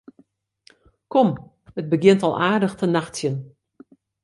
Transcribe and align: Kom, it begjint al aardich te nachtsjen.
Kom, 1.11 1.29
it 1.79 1.89
begjint 1.91 2.25
al 2.27 2.35
aardich 2.47 2.75
te 2.77 2.85
nachtsjen. 2.89 3.35